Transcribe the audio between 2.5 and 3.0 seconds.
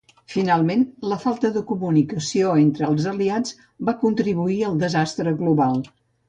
entre